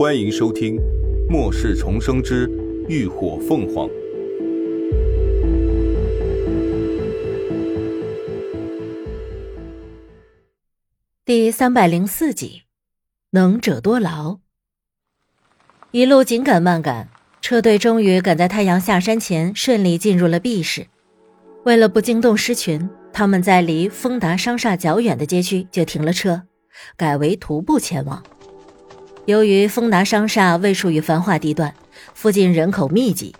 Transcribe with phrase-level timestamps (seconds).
[0.00, 0.76] 欢迎收听
[1.28, 2.50] 《末世重生之
[2.88, 3.86] 浴火凤凰》
[11.22, 12.62] 第三百零四集，
[13.32, 14.38] 能者多劳。
[15.90, 17.10] 一路紧赶慢赶，
[17.42, 20.86] 车队终于赶在太阳下山前顺利进入了 B 市。
[21.66, 26.44] 为了不惊动狮群，他们在离丰达商厦较远的街区就停了车，
[26.96, 28.24] 改为徒步前往。
[29.26, 31.74] 由于丰达商厦位处于繁华地段，
[32.14, 33.34] 附近人口密集，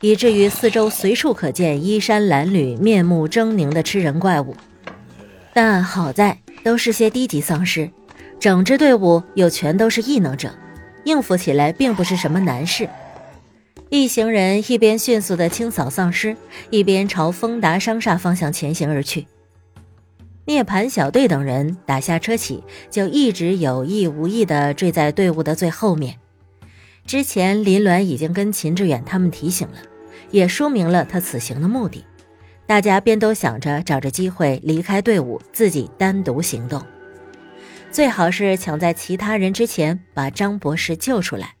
[0.00, 4.54] 以至于四周随处可见衣衫褴褛、面目狰狞的吃人怪物。
[5.52, 7.90] 但好在都是些低级丧尸，
[8.38, 10.54] 整支队伍又全都是异能者，
[11.04, 12.88] 应付起来并不是什么难事。
[13.88, 16.36] 一行人一边迅速的清扫丧尸，
[16.70, 19.26] 一边朝丰达商厦方向前行而去。
[20.50, 26.16] 涅槃小队等人打下车起，就一直有意无意的追在队伍的最后面。
[27.06, 29.76] 之前林鸾已经跟秦志远他们提醒了，
[30.32, 32.04] 也说明了他此行的目的。
[32.66, 36.82] 大家便都想着找着机会离开队伍，自己单独行动，
[37.92, 41.54] 最好是抢在其他人之前把张博士救出来。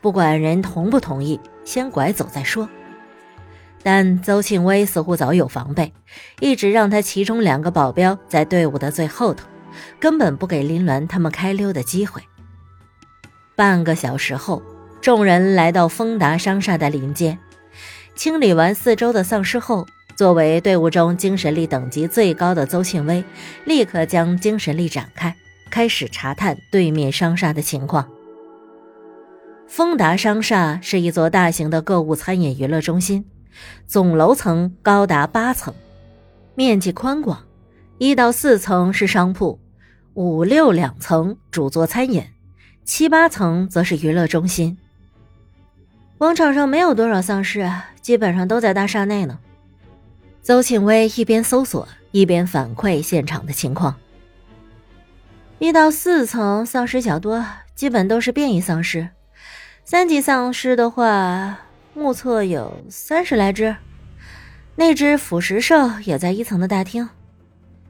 [0.00, 2.66] 不管人同不同意，先拐走再说。
[3.82, 5.92] 但邹庆威似乎早有防备，
[6.40, 9.46] 一直让他其中两个保镖在队伍的最后头，
[9.98, 12.22] 根本不给林鸾他们开溜的机会。
[13.56, 14.62] 半个小时后，
[15.00, 17.38] 众人来到丰达商厦的临街，
[18.14, 23.24] 清理完四周的丧尸后，作为队伍中精神力等级最高的邹庆威，
[23.64, 25.34] 立刻将精神力展开，
[25.70, 28.06] 开始查探对面商厦的情况。
[29.66, 33.24] 丰达商厦是一座大型的购物、餐饮、娱乐中心，
[33.86, 35.74] 总楼层高达八层，
[36.54, 37.44] 面积宽广。
[37.98, 39.60] 一到四层是商铺，
[40.14, 42.24] 五六两层主做餐饮，
[42.84, 44.78] 七八层则是娱乐中心。
[46.16, 49.38] 广场上没有多少丧尸，基本上都在大厦内呢。
[50.42, 53.96] 邹庆威一边搜索，一边反馈现场的情况。
[55.58, 57.44] 一到四层丧尸较多，
[57.74, 59.10] 基本都是变异丧尸。
[59.84, 61.58] 三级丧尸的话，
[61.92, 63.74] 目测有三十来只。
[64.76, 67.08] 那只腐蚀兽也在一层的大厅，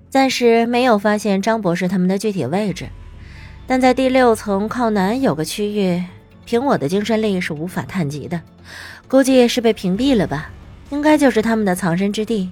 [0.08, 2.88] 暂时没有发现张博士他们的具体位置。
[3.66, 6.02] 但在第六层靠南有个区域，
[6.44, 8.40] 凭我的精神力是无法探及的，
[9.06, 10.50] 估计是被屏蔽了吧？
[10.88, 12.50] 应该就是他们的藏身之地。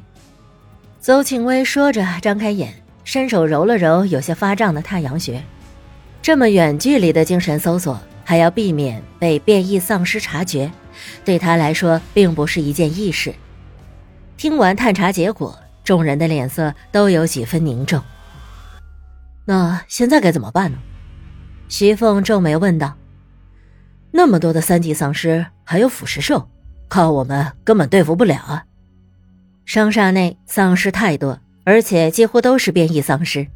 [1.01, 5.43] 邹庆威说着，张开眼，伸手揉了揉有些发胀的太阳穴。
[6.21, 7.99] 这么远距离的精神搜索。
[8.29, 10.71] 还要避免被变异丧尸察觉，
[11.25, 13.35] 对他来说并不是一件易事。
[14.37, 18.03] 听完探查结果，众人的脸色都有几分凝重。
[19.45, 20.79] 那现在该怎么办呢？
[21.69, 22.95] 徐凤皱眉问道。
[24.11, 26.49] 那么多的三级丧尸，还有腐蚀兽，
[26.89, 28.65] 靠我们根本对付不了啊！
[29.67, 33.47] 商厦内丧尸太多，而且几乎都是变异丧尸，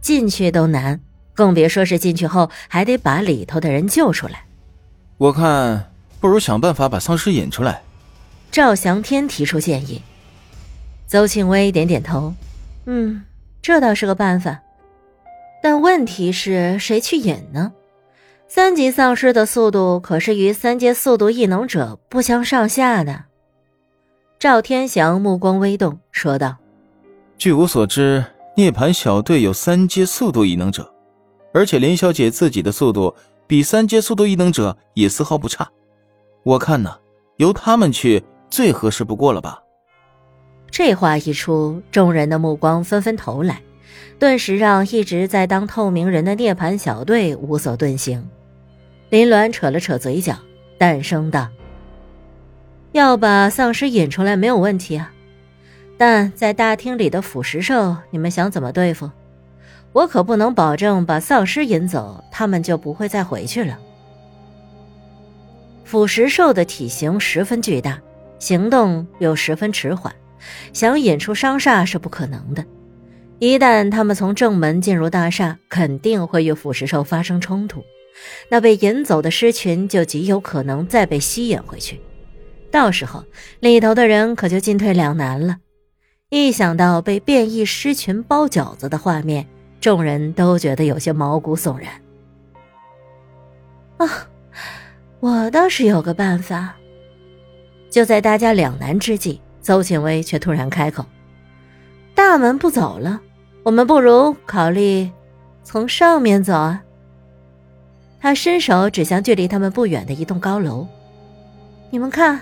[0.00, 1.00] 进去都难。
[1.32, 4.44] 更别说是进去后还得把里头的人救出来。
[5.16, 5.90] 我看
[6.24, 7.82] 不如想办法把丧尸引出来。
[8.50, 10.00] 赵翔天提出建议。
[11.06, 12.32] 邹庆威点点头，
[12.86, 13.22] 嗯，
[13.60, 14.58] 这倒是个办法。
[15.62, 17.74] 但问题是谁去引呢？
[18.48, 23.24] 三级丧尸的速度可是与三阶速度异能者不相上下的。
[24.38, 26.56] 赵天祥目光微动，说道
[27.36, 28.24] ：“据我所知，
[28.56, 30.90] 涅槃小队有三阶速度异能者。”
[31.52, 33.14] 而且林小姐自己的速度
[33.46, 35.70] 比三阶速度异能者也丝毫不差，
[36.44, 36.94] 我看呢，
[37.38, 39.62] 由他们去最合适不过了吧。
[40.70, 43.62] 这话一出，众人的目光纷纷投来，
[44.18, 48.28] 顿时让一直在当透明人的涅槃小队无所遁形。
[49.08, 50.36] 林鸾扯了扯嘴角，
[50.76, 51.48] 淡声道
[52.92, 55.12] ：“要把丧尸引出来没有问题啊，
[55.96, 59.10] 但在大厅里的腐蚀兽，你们想怎么对付？”
[59.92, 63.78] 我可不能保证把丧尸引走，他们就不会再回去了。
[65.84, 68.00] 腐蚀兽的体型十分巨大，
[68.38, 70.14] 行动又十分迟缓，
[70.72, 72.64] 想引出商厦是不可能的。
[73.38, 77.82] 一旦他们从正门进入大厦，肯定会与腐蚀兽发生冲突，
[78.48, 82.00] 那被引走的狮群就极有可能再被吸引回去，
[82.70, 83.24] 到时候
[83.60, 85.58] 里头的人可就进退两难了。
[86.30, 89.46] 一想到被变异狮群包饺子的画面，
[89.80, 91.90] 众人都觉得有些毛骨悚然。
[93.98, 94.28] 啊，
[95.24, 96.74] 我倒是有个办法。
[97.88, 101.02] 就在大家两难之际，邹庆威却突然开口
[102.14, 103.18] ：“大门不走了，
[103.62, 105.10] 我们不如考虑
[105.62, 106.82] 从上面走啊。”
[108.20, 110.86] 他伸手指向距离他们不远的一栋高楼
[111.88, 112.38] ：“你们看，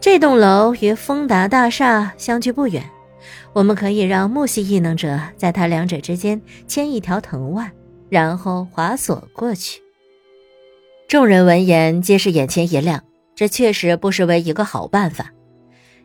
[0.00, 2.82] 这栋楼与丰达大厦相距不远，
[3.52, 7.70] 我们可以让木系异能者在他两者之间牵一条藤蔓，
[8.08, 9.80] 然后滑索过去。”
[11.06, 13.02] 众人闻言皆是眼前一亮，
[13.36, 15.30] 这确实不失为一个好办法。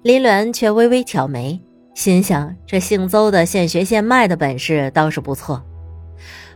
[0.04, 1.60] 林鸾却微微挑眉，
[1.96, 5.64] 心想：这姓邹的现学现卖的本事倒是不错。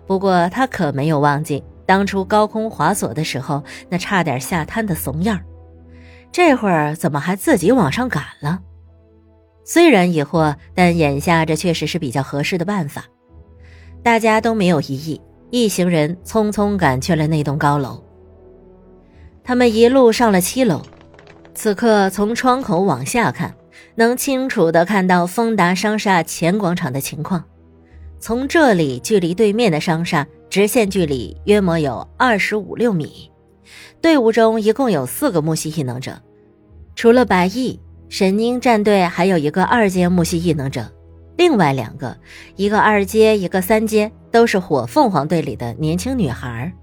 [0.06, 5.39] 不过他可没有忘记当初高空滑索的时候那差点下瘫的怂样
[6.30, 8.60] 这会儿怎么还自己往上赶了？
[9.63, 13.06] 虽然疑惑，但眼下这确实是比较合适的办法。
[14.04, 18.03] 大家都没有异议，一行人匆匆赶去了那栋高楼。
[19.44, 20.81] 他们一路上了七楼，
[21.54, 23.54] 此刻从窗口往下看，
[23.95, 27.44] 能清楚的看到丰达商厦前广场的情况。
[28.19, 33.30] 从这里距离对面的商厦直线距离约莫有二十五六米。
[34.01, 36.22] 队伍中一共有四个木系异能者，
[36.96, 40.89] 除了白毅，神鹰战队还有一个二阶木系异能者，
[41.36, 42.18] 另外两个，
[42.56, 46.74] 一个二阶，一个三阶，都是火凤凰队里的年轻女孩。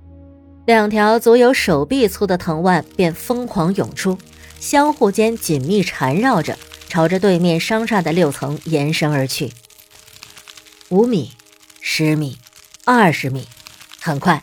[0.66, 4.16] 两条足有手臂粗的藤蔓便疯狂涌出，
[4.60, 6.56] 相互间紧密缠绕着，
[6.88, 9.50] 朝着对面商厦的六层延伸而去。
[10.90, 11.32] 五米，
[11.80, 12.38] 十米，
[12.84, 13.48] 二十米，
[14.00, 14.42] 很快，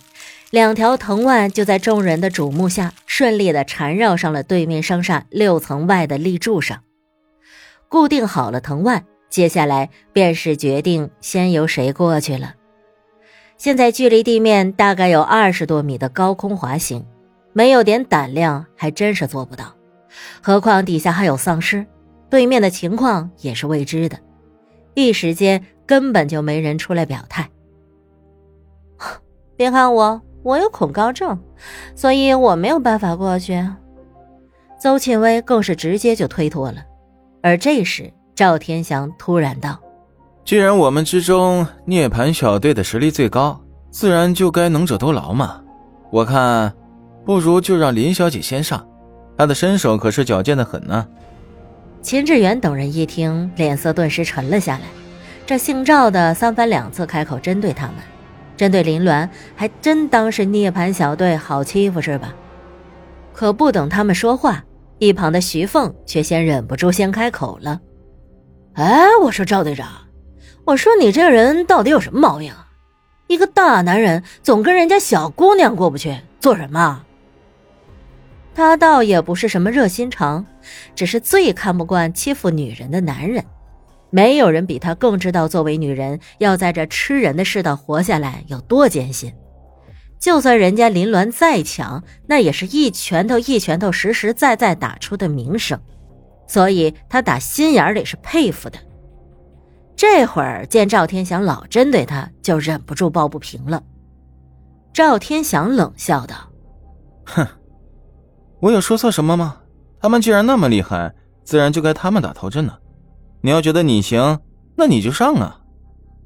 [0.50, 6.84] 两条藤蔓就在众人的瞩目下顺利的缠绕上了对面商厦六层外的立柱上。
[7.88, 12.56] 固定好了藤蔓，接下来便是决定先由谁过去了。
[13.58, 17.06] 现在距离地面大概有二十多米的高空滑行，
[17.54, 19.74] 没有点胆量还真是做不到。
[20.42, 21.86] 何况底下还有丧尸，
[22.30, 24.18] 对面的情况也是未知的，
[24.94, 27.50] 一时间根本就没人出来表态。
[29.56, 31.40] 别看我，我有恐高症，
[31.96, 33.68] 所以我没有办法过去。
[34.80, 36.86] 邹庆威更是直接就推脱了。
[37.42, 39.80] 而这时，赵天祥突然道。
[40.48, 43.60] 既然我们之中涅槃小队的实力最高，
[43.92, 45.62] 自然就该能者多劳嘛。
[46.10, 46.74] 我看，
[47.26, 48.88] 不如就让林小姐先上，
[49.38, 51.06] 她的身手可是矫健的很呢。
[52.02, 54.84] 秦志远等人一听，脸色顿时沉了下来。
[55.46, 57.96] 这姓赵的三番两次开口针对他们，
[58.56, 62.34] 针对林鸾，还真当是涅槃小队好欺负是吧？
[63.34, 64.64] 可不等他们说话，
[65.00, 67.82] 一旁的徐凤却先忍不住先开口了
[68.76, 69.86] ：“哎，我说赵队长。”
[70.68, 72.68] 我说你这人到底有什么毛病啊？
[73.28, 77.06] 一个大男人总跟人家小姑娘过不去，做什么？
[78.54, 80.46] 他倒也不是什么热心肠，
[80.94, 83.46] 只是最看不惯欺负女人的男人。
[84.10, 89.34] 没有人比他更知道，作为女人要在这吃人的世道活下来有多艰辛。
[90.20, 95.80] 就算人家林鸾再强，那也是一拳头一拳头实实在在打出的名声，
[96.46, 98.78] 所以他打心眼里是佩服的。
[99.98, 103.82] 这会儿见赵天祥老针对他，就忍不住抱不平了。
[104.94, 106.36] 赵天祥冷笑道
[107.26, 107.48] ：“哼，
[108.60, 109.58] 我有说错什么吗？
[110.00, 111.12] 他们既然那么厉害，
[111.44, 112.80] 自然就该他们打头阵了。
[113.42, 114.40] 你要觉得你行，
[114.76, 115.62] 那你就上啊！”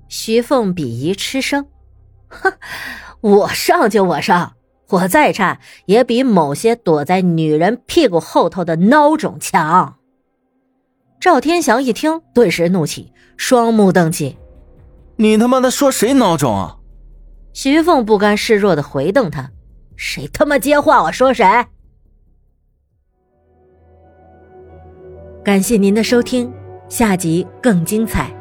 [0.09, 1.65] 徐凤鄙夷嗤声
[2.27, 2.51] ：“哼，
[3.21, 4.53] 我上就我上，
[4.89, 9.95] 我再差也比某些躲在女人屁股后头的孬种强。”
[11.21, 14.39] 赵天祥一听，顿时怒气，双目瞪起
[15.17, 16.79] ：“你他妈的说谁孬种啊？”
[17.53, 19.51] 徐凤不甘示弱的回瞪他
[19.95, 21.45] ：“谁他妈接话，我说谁。”
[25.45, 26.51] 感谢您的收听，
[26.89, 28.35] 下集更精彩。